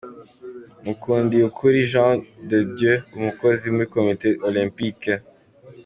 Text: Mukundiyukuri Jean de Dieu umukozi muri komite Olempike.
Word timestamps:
Mukundiyukuri 0.83 1.77
Jean 1.91 2.17
de 2.49 2.59
Dieu 2.75 2.95
umukozi 3.17 3.63
muri 3.73 3.87
komite 3.93 4.27
Olempike. 4.47 5.13